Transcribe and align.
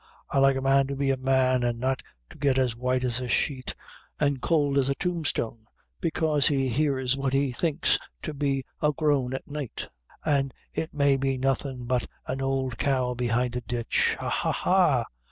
I 0.31 0.39
like 0.39 0.55
a 0.55 0.63
man 0.63 0.87
to 0.87 0.95
be 0.95 1.11
a 1.11 1.17
man, 1.17 1.63
an' 1.63 1.77
not 1.77 2.01
to 2.31 2.37
get 2.39 2.57
as 2.57 2.75
white 2.75 3.03
as 3.03 3.19
a 3.19 3.27
sheet, 3.27 3.75
an' 4.19 4.39
cowld 4.39 4.79
as 4.79 4.89
a 4.89 4.95
tombstone, 4.95 5.67
bekaise 6.01 6.47
he 6.47 6.69
hears 6.69 7.15
what 7.15 7.33
he 7.33 7.51
thinks 7.51 7.99
to 8.23 8.33
be 8.33 8.65
a 8.81 8.91
groan 8.93 9.35
at 9.35 9.47
night, 9.47 9.87
an' 10.25 10.53
it 10.73 10.91
may 10.91 11.17
be 11.17 11.37
nothin' 11.37 11.83
but 11.85 12.07
an 12.25 12.41
owld 12.41 12.79
cow 12.79 13.13
behind 13.13 13.55
a 13.55 13.61
ditch. 13.61 14.17
Ha! 14.19 14.27
ha! 14.29 15.05